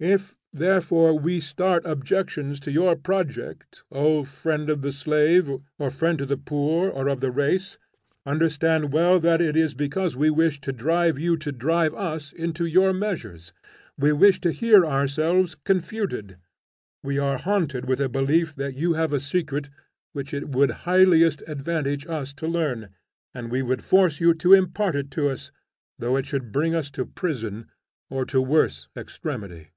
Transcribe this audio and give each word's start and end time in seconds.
If 0.00 0.34
therefore 0.52 1.16
we 1.16 1.38
start 1.38 1.86
objections 1.86 2.58
to 2.66 2.72
your 2.72 2.96
project, 2.96 3.84
O 3.92 4.24
friend 4.24 4.68
of 4.68 4.82
the 4.82 4.90
slave, 4.90 5.48
or 5.78 5.90
friend 5.92 6.20
of 6.20 6.26
the 6.26 6.36
poor, 6.36 6.88
or 6.90 7.06
of 7.08 7.20
the 7.20 7.30
race, 7.30 7.78
understand 8.26 8.92
well 8.92 9.20
that 9.20 9.40
it 9.40 9.56
is 9.56 9.74
because 9.74 10.16
we 10.16 10.28
wish 10.28 10.60
to 10.62 10.72
drive 10.72 11.20
you 11.20 11.36
to 11.36 11.52
drive 11.52 11.94
us 11.94 12.32
into 12.32 12.64
your 12.66 12.92
measures. 12.92 13.52
We 13.96 14.12
wish 14.12 14.40
to 14.40 14.50
hear 14.50 14.84
ourselves 14.84 15.54
confuted. 15.64 16.36
We 17.04 17.20
are 17.20 17.38
haunted 17.38 17.84
with 17.84 18.00
a 18.00 18.08
belief 18.08 18.56
that 18.56 18.74
you 18.74 18.94
have 18.94 19.12
a 19.12 19.20
secret 19.20 19.70
which 20.14 20.34
it 20.34 20.48
would 20.48 20.72
highliest 20.82 21.44
advantage 21.48 22.08
us 22.08 22.32
to 22.42 22.48
learn, 22.48 22.88
and 23.32 23.52
we 23.52 23.62
would 23.62 23.84
force 23.84 24.18
you 24.18 24.34
to 24.34 24.52
impart 24.52 24.96
it 24.96 25.12
to 25.12 25.28
us, 25.28 25.52
though 25.96 26.16
it 26.16 26.26
should 26.26 26.50
bring 26.50 26.74
us 26.74 26.90
to 26.90 27.06
prison, 27.06 27.66
or 28.10 28.24
to 28.24 28.40
worse 28.42 28.88
extremity. 28.96 29.68